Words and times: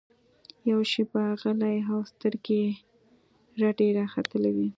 يوه 0.69 0.83
شېبه 0.91 1.23
غلى 1.41 1.73
و 1.97 1.99
سترګې 2.11 2.59
يې 2.67 2.71
رډې 3.61 3.87
راختلې 3.97 4.51
وې. 4.55 4.69